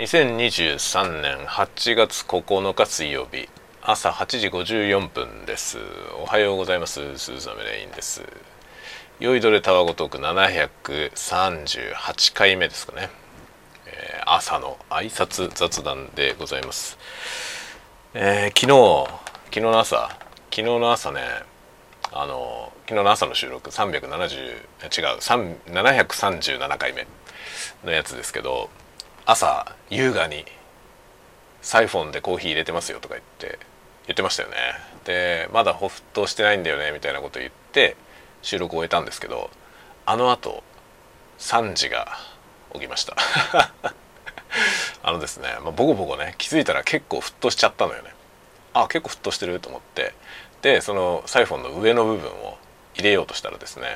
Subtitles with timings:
[0.00, 3.50] 2023年8月9日水曜日
[3.82, 5.76] 朝8時54分です。
[6.22, 7.18] おはようございます。
[7.18, 8.22] スーザメレインです。
[9.18, 13.10] 酔いどれタワゴトーク738回目ですかね、
[13.88, 16.96] えー、朝の挨拶雑談でございます、
[18.14, 19.06] えー、昨日
[19.48, 20.08] 昨日の朝
[20.50, 21.20] 昨日の朝ね
[22.10, 24.50] あの昨日の朝の収録370違う
[25.18, 27.06] 737回目
[27.84, 28.70] のやつですけど
[29.30, 30.44] 朝優雅に
[31.62, 33.60] サイフォンでコーヒー入れてますよとか言って
[34.08, 34.56] 言ってましたよね。
[35.04, 37.96] でまだ沸騰してないんだよねみたいなこと言って
[38.42, 39.50] 収録を終えたんですけど
[40.04, 40.64] あのあと
[41.38, 42.08] 3時が
[42.74, 43.14] 起きました。
[45.04, 48.12] あのですね、まあ、ボコボコね気づいたら結構沸騰しちゃったのよね。
[48.74, 50.12] あ結構沸騰してると思って。
[50.62, 52.58] でそのサイフォンの上の部分を
[52.94, 53.86] 入れようとしたらですね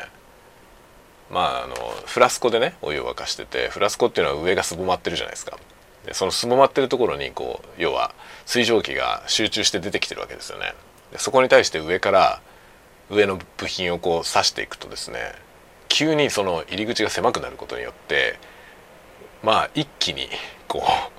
[1.30, 1.74] まああの
[2.06, 5.58] フラスコでねお湯を沸かしててフラスコっていうのは上がすぼまってるじゃないですか。
[6.06, 10.74] でそのすぼまってるところにこう要は水蒸気が集中して出てきてるわけですよね。
[11.12, 12.40] でそこに対して上から
[13.10, 15.18] 上の部品をこう刺していくとですね
[15.88, 18.38] 急にその入り口が狭くなることによって
[19.42, 20.28] まあ一気に
[20.68, 21.14] こう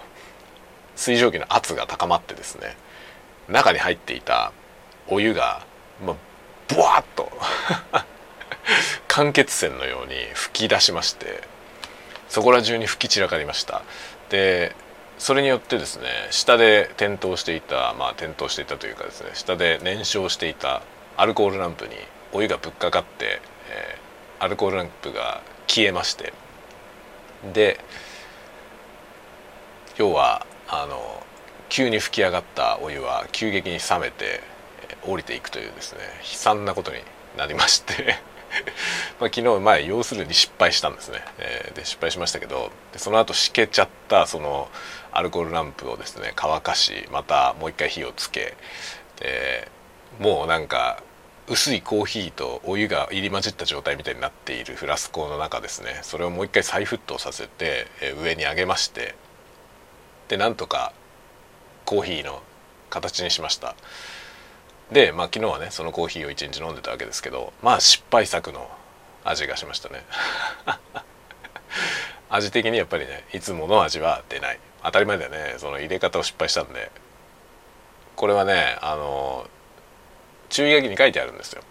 [0.95, 2.75] 水蒸気の圧が高まってですね
[3.47, 4.51] 中に入っていた
[5.07, 5.65] お湯が、
[6.03, 6.15] まあ、
[6.67, 7.31] ブワーッと
[9.07, 11.41] 間欠泉のように吹き出しまして
[12.27, 13.83] そこら中に吹き散らかりました。
[14.29, 14.75] で
[15.17, 20.81] それによってですね下で点灯していたまあ点灯していたというかですね下で燃焼していた
[21.15, 21.91] アルコールランプに
[22.33, 26.33] お湯がぶっかかって、えー、アルコールランプが消えまして
[27.53, 27.79] で
[29.97, 31.23] 要はあの
[31.69, 34.41] 急に吹き上がったお湯は急激に冷めて、
[34.89, 36.97] え、降りていくというですね悲惨なことに
[37.37, 38.34] なりまして。
[39.19, 44.69] まあ昨日前要するに失敗したんですね、えー、で失敗しましたけどでその後しけちゃったその
[45.11, 48.55] アルコールランプをですね乾かしまたもう一回火をつけ
[49.17, 49.69] で
[50.19, 51.01] もうなんか
[51.47, 55.99] 薄いコーヒーとお湯が入り混じった状態みたいになっているフラスコの中ですね。
[56.01, 59.15] それをもう一回再沸騰させて、えー、上に上げまして
[60.27, 60.91] でなんとか
[61.85, 62.41] コーヒーの
[62.89, 63.75] 形にしました。
[64.91, 68.69] でまあ昨日はねそのコーヒーを一日飲んでたわけですけどまあ失敗作の
[69.23, 70.03] 味がしましたね。
[72.29, 74.59] 味的にやっぱりねいつもの味は出ない。
[74.83, 75.55] 当たり前だよね。
[75.57, 76.91] その入れ方を失敗したんで。
[78.15, 79.47] これはねあの
[80.49, 81.63] 注意書きに書いてあるんですよ。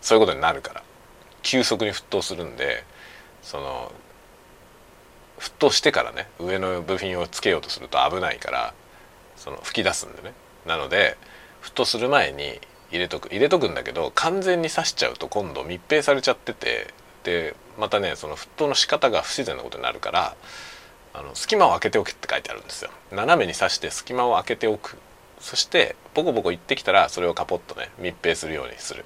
[0.00, 0.82] そういうことになるから。
[1.42, 2.84] 急速に沸騰するんで
[3.42, 3.92] その
[5.38, 8.74] 沸騰してからね上の部品をつけようとすると危ないから
[9.36, 10.32] その吹き出すんでね。
[10.66, 11.18] なので
[11.62, 16.88] 沸騰する前に入れとく入れとくんだけど完全に刺しちゃうと今度密閉されちゃってて
[17.24, 20.36] でまたねその沸騰の仕方が不自然なことになるから
[21.14, 22.90] あの隙間を空けておけって書いてあるんですよ。
[23.10, 24.96] 斜めに刺して隙間を空けておく。
[25.40, 29.04] そしてボコボコいってきたらそれをカポッとね密閉するようにする。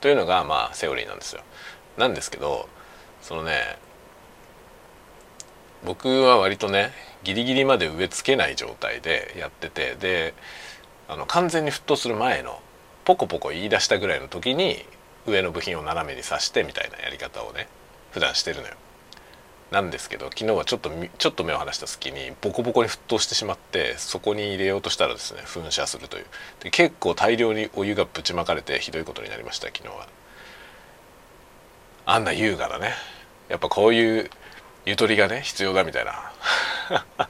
[0.00, 1.42] というのがまあセオリーなんですよ。
[1.96, 2.68] なんですけど
[3.22, 3.78] そのね
[5.84, 6.90] 僕は割とね
[7.22, 10.34] ギリギリまで植え付けない状態でやっててで
[11.08, 12.60] あの完全に沸騰する前の
[13.04, 14.84] ポコポコ言い出したぐらいの時に
[15.26, 17.66] 上の部品を斜めに刺してみたいなやり方をね
[18.12, 18.74] 普段してるのよ。
[19.70, 26.26] なんですけど昨日はちょっとちょっと目を離した隙にボコボコに沸騰してしまってそこに入れようとしたらですね噴射するという。
[26.60, 30.06] で結構大量にお湯がぶちまかれてひどいことになりました昨日は。
[32.04, 32.92] あんな優雅だね
[33.48, 34.30] やっぱこういう
[34.86, 36.32] ゆとりがね必要だみたいな。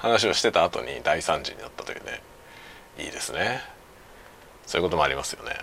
[0.00, 2.20] 話をしてた後に大惨事になったというね。
[3.02, 3.60] いいですね。
[4.66, 5.56] そういうこともありますよね。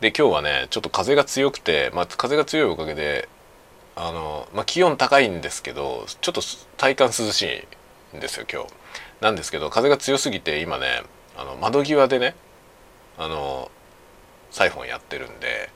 [0.00, 3.28] で今日はねちょっと風が強くて、まあ、風が強いおかげで
[3.96, 6.40] あの、まあ、気温高いんですけどちょっと
[6.78, 7.66] 体感涼し
[8.12, 8.68] いんですよ今日。
[9.20, 11.02] なんですけど風が強すぎて今ね
[11.36, 12.34] あの窓際でね
[13.18, 13.70] あの
[14.50, 15.68] サイフォンやってるんで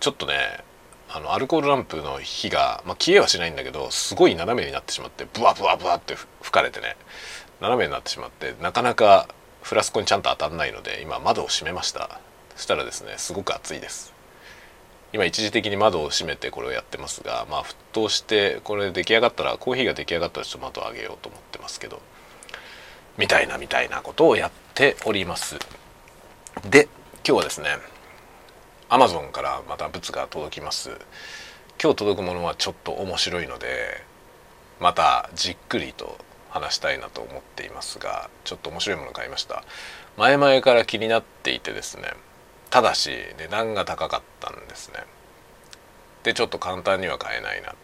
[0.00, 0.34] ちょっとね
[1.10, 6.96] あのアルコールランプの火が、まあ、消えはしないんだけどすごい斜めになってしまってブワブワブワって吹かれてね
[7.60, 9.28] 斜めになってしまってなかなか
[9.62, 12.20] フラスコにちゃんと当たんないので今窓を閉めました。
[12.56, 14.12] そしたらですねすごく暑いです。
[15.12, 22.00] 今一時的に窓を閉めてこれをやってますがまあ沸騰してこれ出来上がったらコーヒーが出来上がったらちょっと窓を上げようと思ってますけど
[23.18, 25.58] みたいなみたいなことをやっております。
[26.68, 26.88] で
[27.26, 27.68] 今日はですね
[28.88, 30.90] アマゾンからまた物が届きます。
[31.82, 34.04] 今日届くものはちょっと面白いので
[34.80, 36.18] またじっくりと
[36.52, 39.64] 話したいなと思っていますがちょっと面白いもの買いました。
[40.16, 42.12] 前々から気になっていてですね
[42.70, 45.04] ただし値段が高かったんですね。
[46.22, 47.74] でちょっと簡単には買えないな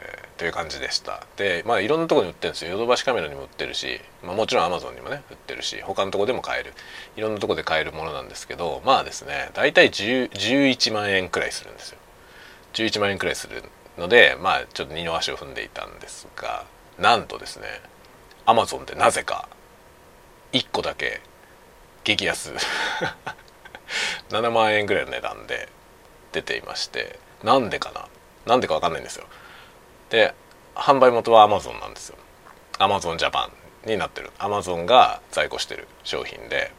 [0.00, 1.26] え、という感じでした。
[1.36, 2.70] でまあいろんなとこに売ってるんですよ。
[2.72, 6.72] ヨドバシカメラにも売ってるし、まあ、もちろんアマゾンにもね売ってるし他のとこでも買える。
[7.16, 11.98] いろんなとこで買えるものなんですけどまあですね大体11万円くらいするんですよ。
[12.74, 13.62] 11万円くらいする
[13.98, 16.64] のでまあちょっと二の足を踏んでいたんですが
[16.98, 17.66] なんとですね
[18.46, 19.48] アマゾンでなぜか
[20.52, 21.20] 1個だけ
[22.04, 22.52] 激安
[24.30, 25.68] 7万円ぐらいの値段で
[26.32, 28.06] 出ていましてなんでかな
[28.46, 29.26] なんでか分かんないんですよ。
[30.10, 30.34] で
[30.74, 32.16] 販売元は Amazon なんですよ。
[32.78, 33.50] Amazon Japan
[33.86, 34.30] になってる。
[34.38, 36.72] Amazon が在庫してる商品で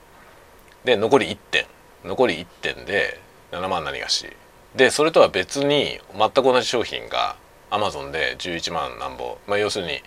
[0.83, 1.65] で残り1点。
[2.03, 3.19] 残り1点で
[3.51, 4.31] 7万何がし。
[4.75, 7.35] でそれとは別に全く同じ商品が
[7.75, 10.01] Amazon で11万なんぼ、まあ、要するに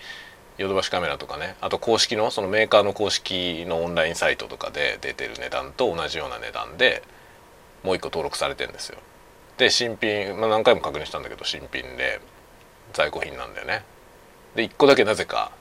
[0.58, 1.54] ヨドバシカメラとかね。
[1.60, 7.02] あと公式のそのメーカーの公式のオンラインサイトとかで出てる値段と同じような値段で
[7.84, 8.98] もう一個登録されてんですよ。
[9.56, 12.20] で新品、まあ、何回も確認したんだけど新品で
[12.92, 13.84] 在庫品なんだよね。
[14.56, 15.52] で1個だけなぜか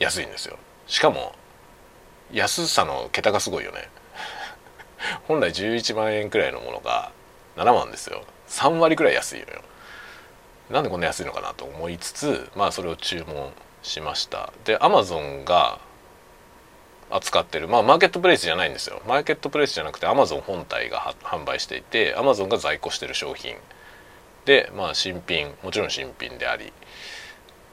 [0.00, 0.58] 安いんですよ。
[0.88, 1.34] しかも
[2.32, 3.88] 安さの桁がすごいよね。
[5.28, 7.12] 本来11万円くらいのものが
[7.56, 8.24] 7万ですよ。
[8.48, 9.62] 3割くらい安いのよ。
[10.70, 13.52] なんでこんな安いのかなと思いつつまあそれを注文
[13.82, 14.52] しました。
[14.64, 15.78] でアマゾンが
[17.10, 19.02] 扱ってるまあマーケットプレイスじゃないんですよ。
[19.06, 23.56] マーケットプレイスじゃなくてアマゾン本体が販売していてアマゾンが在庫してる商品。
[24.46, 26.70] でまあ新品もちろん新品でありっ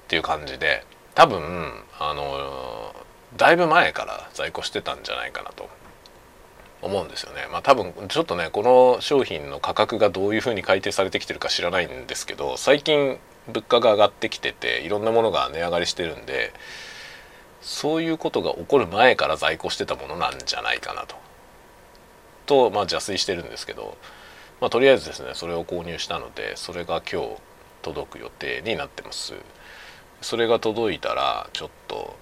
[0.08, 0.86] ていう感じで
[1.16, 2.94] 多分あの
[3.38, 5.70] だいぶ前から在庫してたんじゃないかなと。
[6.81, 7.48] 思うんですよね。
[7.51, 13.18] まあ多分ちょっとねこの商品の価格がどういうふうに改定されてきてるか知らないんですけど最近
[13.48, 16.54] 物価が上がってきてていろんなものが値上がりしてるんで
[17.62, 21.16] そういうことが起こる前から在庫してたものなんじゃないかなと。
[22.45, 23.98] とまあ邪推してるんですけど、
[24.60, 27.38] まあ、とりあえずですねそれを購入したのでそれが今日
[27.81, 29.33] 届く予定になってます。
[30.22, 32.16] それが届いたらちょっと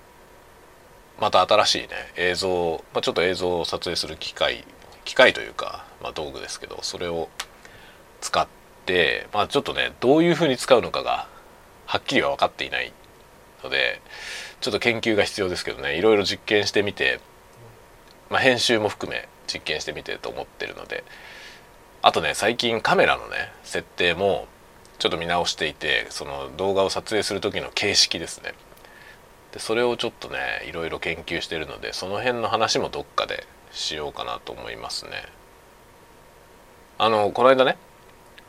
[1.20, 4.64] また新しいね映像、まあ、ちょっと映像を撮影する機械
[5.06, 7.30] 機械というか、まあ、道具ですけどそれを
[8.22, 8.48] 使っ
[8.86, 11.28] て、まあ、ちょっとねどういうふうに使うのかが
[11.86, 12.94] はっきりは分かっていない
[13.64, 14.02] ので
[14.62, 17.20] ちょっと研究が必要ですけどねいろいろ実験してみて、
[18.30, 21.04] まあ、編集も含め実験してみてと思ってるので
[22.02, 24.48] あとね最近カメラのね設定も
[25.00, 28.54] ちょっと見直していてその動画を撮影する時の形式ですね。
[29.52, 30.38] でそれをちょっとね
[30.68, 35.12] いろいろ研究してるのでその辺の話もどっかでしようかなと思いますね。
[36.98, 37.78] あのこの間ね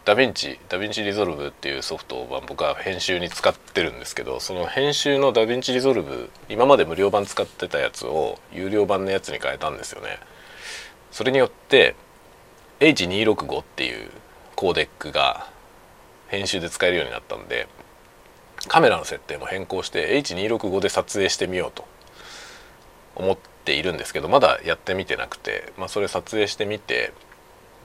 [0.04, 10.18] DaVinci DaVinci Resolve っていうソフトを僕は編集に使ってるんですけどその編集の DaVinci Resolve 今まで無料版使ってたやつを有料版のやつに変えたんですよね。
[11.10, 11.94] それによって
[12.80, 14.10] H265 っていう
[14.56, 15.48] コーデックが
[16.28, 17.68] 編集で使えるようになったんで
[18.68, 21.84] カメラの設定も変更して H265 で撮影してみようと
[23.16, 27.12] 思っているんですけどまだやってみてなくて、まあ、それ撮影してみて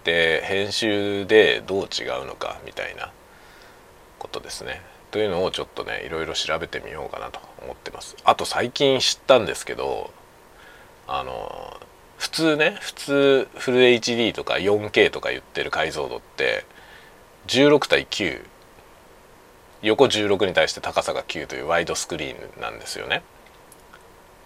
[0.03, 3.11] で編集でどう違うのかみたいな
[4.19, 4.81] ことですね。
[5.11, 8.15] というのをちょっとねいろいろ調べてみようかなと思ってます。
[8.23, 10.11] あと最近知ったんですけど
[11.07, 11.79] あの
[12.17, 16.65] 普通ね普通フル HD とか 4K とか言ってる解像度って
[17.47, 18.43] 16対9
[19.85, 23.21] 横16に対して高さが9というワイドスクリーンなんですよね。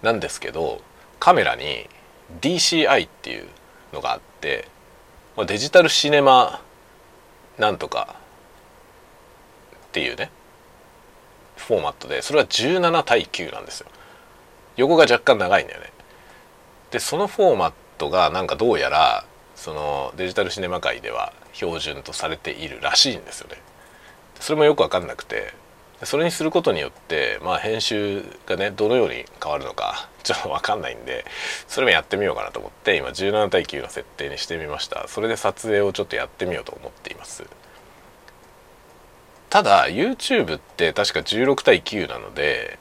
[0.02, 0.82] なんですけど
[1.18, 1.90] カメラに
[2.42, 3.48] DCI っていう
[3.94, 4.68] のがあって
[5.48, 6.62] デジタルシネマ
[7.58, 8.16] なんとか
[9.88, 10.30] っていうね
[11.56, 13.88] フォーマットでそれは17対9なんですよ。
[14.76, 15.94] 横が若干長いんだよね。
[16.92, 19.24] でそのフォーマットがなんかどうやら
[19.56, 23.62] そのデジタルシネマ界では標準とされているらしいんですよね。
[24.40, 25.54] それもよく分かんなくて
[26.04, 31.26] それにすることによってまあ編集がねどのように変わるのか ちょっと分かんないんで
[31.68, 35.08] それもやってみようかなと思って今17対9の設定にしてみました。
[35.08, 37.44] それで撮影をちょっとやってみようと思っています。
[39.50, 42.78] ただ YouTube って確か16対9なので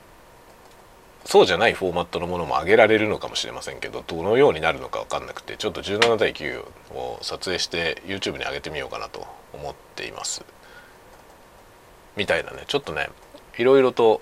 [1.24, 6.62] そうじゃないフォーマットのものも上げられるのかもしれませんけどどのようになるのか分かんなくてちょっと17対9
[6.94, 10.44] を撮影して YouTube に上げてみようかなと思っています。
[12.18, 12.64] みたいなね。
[12.66, 13.08] ちょっとね
[13.56, 14.20] いろいろと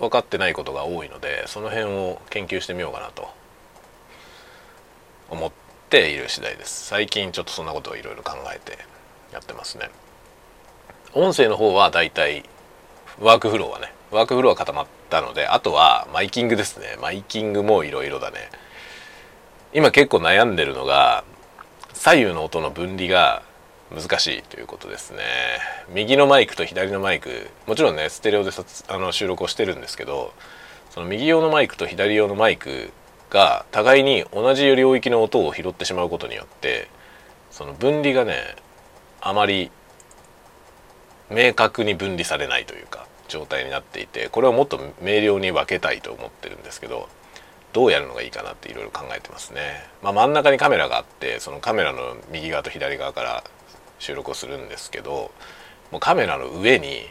[0.00, 3.28] 分かってないことが多いのでその辺を研究してみようかなと
[5.30, 5.52] 思っ
[5.88, 6.86] ている次第です。
[6.86, 8.78] 最近ちょっとそんなことをいろいろ考えて
[9.32, 9.90] やってますね。
[11.12, 12.42] 音声の方はだいたい
[13.20, 16.96] ワークフローはねワークフローは固まったのであとはマイキングですね。
[17.00, 18.50] マイキングもいろいろだね。
[19.72, 21.24] 今結構悩んでるのが
[21.92, 23.42] 左右の音の分離が
[23.94, 25.22] 難しいということですね。
[25.92, 28.50] 右のマイクと左のマイクもちろんねステレオで
[28.88, 30.32] あの収録をしてるんですけど
[30.90, 32.90] その右用のマイクと左用のマイク
[33.30, 36.88] が互いに同じ領域の音を拾ってしまうことによって
[37.50, 38.56] その分離がね
[39.20, 39.70] あまり
[41.30, 47.08] 明確に分離されないというか状態になっていてこれをもっと明瞭に分けたいと思ってるんですけど
[47.72, 49.60] どうやるのがいいかなっていろいろ考えてますね、
[50.02, 53.44] まあ、真ん中にカメラがあってそのカメラの右側と左側から
[54.04, 55.32] 収録をするんですけど
[55.90, 57.06] もうカメラの上に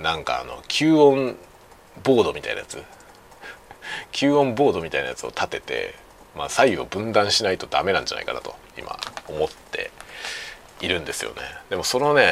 [0.00, 1.36] なんかあの吸音
[2.02, 2.82] ボードみたいなやつ
[4.10, 5.94] 吸音ボードみたいなやつを立てて、
[6.34, 9.92] まあ、左右を分断しないとダメなんじゃないかなと今思って
[10.80, 11.42] いるんですよね。
[11.70, 12.28] でもそのね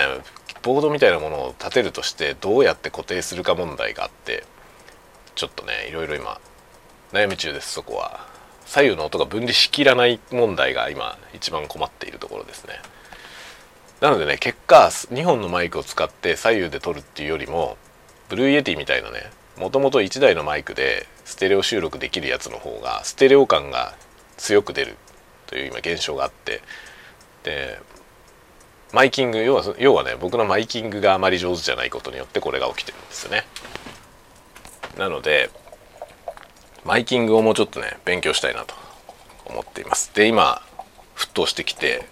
[0.62, 4.45] ボードみたいなものを立てるとしてどうやって固定するか問題があって
[5.37, 6.40] ちょっとねいろいろ今
[7.12, 8.29] 悩み中ですそこは。
[8.67, 12.75] 左右の音が分離しきらない問題が今一番困っているところですね。
[14.00, 17.76] なのでね結果2本のマイクを使って左右で撮るっていうよりも
[18.28, 23.95] Blue Yeti みたいなねもともと1台のマイクでステレオ収録できるやつの方がステレオ感が
[24.37, 24.97] 強く出る
[25.47, 26.62] という今現象があって
[27.42, 27.78] で
[28.92, 33.45] マイキング要は要はね僕のマイキングがあまり上手じゃないことによってこれが起きてるんですよね。
[34.99, 35.50] なので
[36.85, 38.75] マイキングをもうちょっとね勉強したいなと
[39.45, 40.14] 思っています。
[40.14, 40.62] で今
[41.16, 42.07] 沸騰してきて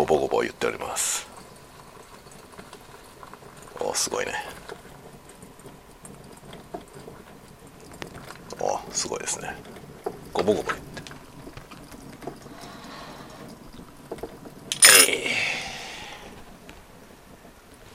[0.00, 1.28] ゴボゴボ言っております。
[3.78, 4.32] おすごいね。
[8.58, 9.54] おすごいですね。
[10.32, 11.02] ゴボゴボ言って。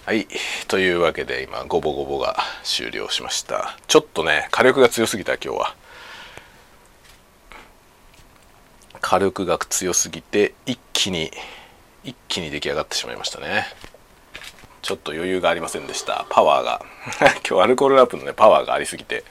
[0.05, 0.27] はい。
[0.67, 3.79] というわけで今ゴボゴボが終了しました。
[3.87, 5.75] ちょっとね火力が強すぎた今日は。
[9.01, 11.31] 火力が強すぎて一気に
[12.05, 13.65] 一気に出来上がってしまいましたね。
[14.81, 16.27] ちょっと余裕がありませんでした。
[16.29, 16.85] パワーが。
[17.49, 19.23] 今日アルコールランプのねパワーがありすぎて。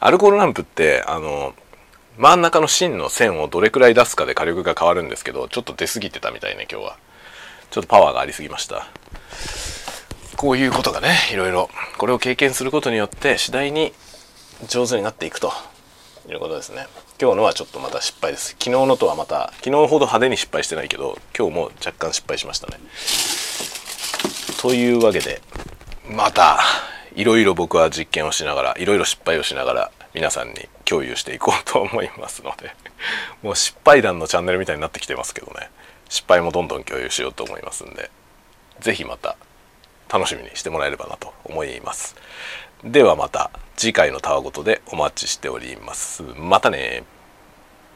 [0.00, 1.54] アルコールランプってあの
[2.16, 6.96] 真ん中の芯の線をどれくらい出すかで火力が変わるんですけどちょっと出過ぎてたみたいね今日は。
[7.70, 8.86] ちょっとパワーがありすぎました。
[10.36, 11.68] こういうことがねいろいろ。
[11.98, 13.92] これを経験することによって次第に
[14.68, 15.52] 上手になっていくと
[16.30, 16.86] いうことですね。
[17.20, 18.50] 今日のはちょっとまた失敗です。
[18.50, 22.78] 昨日のとはまた昨日ほど派手に失敗してないけど今日も若干失敗しましたね。
[24.62, 25.40] というわけで
[26.08, 26.60] また
[27.16, 32.72] いろいろ僕は実験をしながらいろいろ失敗をしながら皆さんに共有していこうと思いますので
[33.42, 35.70] もう失敗談のチャンネルみたいになってきてますけどね。
[36.08, 38.12] 失敗もどんどん共有しようと思いますんで
[38.78, 39.36] 是非また
[40.08, 42.14] 楽しみにしてもらえればなと思います。
[42.84, 46.22] ではまた次回のたわごとでお待ちしております。
[46.36, 47.02] またね